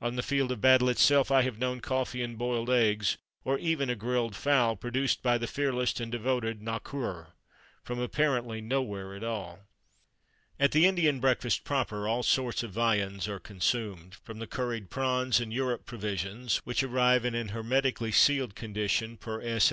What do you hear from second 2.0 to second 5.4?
and boiled eggs or even a grilled fowl produced by